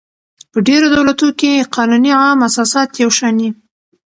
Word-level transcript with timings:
په 0.51 0.59
ډېرو 0.67 0.87
دولتو 0.95 1.25
کښي 1.39 1.53
قانوني 1.75 2.11
عام 2.21 2.39
اساسات 2.47 2.89
یو 3.03 3.09
شان 3.17 3.35
يي. 3.43 3.49